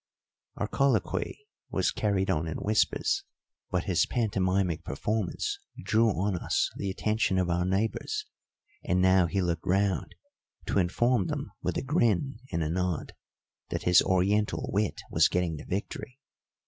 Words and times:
Our 0.55 0.67
colloquy 0.67 1.45
was 1.69 1.91
carried 1.91 2.31
on 2.31 2.47
in 2.47 2.57
whispers, 2.57 3.23
but 3.69 3.83
his 3.83 4.07
pantomimic 4.07 4.83
performance 4.83 5.59
drew 5.77 6.09
on 6.09 6.35
us 6.37 6.71
the 6.75 6.89
attention 6.89 7.37
of 7.37 7.51
our 7.51 7.65
neighbours, 7.65 8.25
and 8.83 8.99
now 8.99 9.27
he 9.27 9.43
looked 9.43 9.67
round 9.67 10.15
to 10.65 10.79
inform 10.79 11.27
them 11.27 11.51
with 11.61 11.77
a 11.77 11.83
grin 11.83 12.39
and 12.51 12.63
a 12.63 12.69
nod 12.71 13.13
that 13.69 13.83
his 13.83 14.01
Oriental 14.01 14.71
wit 14.73 15.01
was 15.11 15.27
getting 15.29 15.57
the 15.57 15.65
victory. 15.65 16.17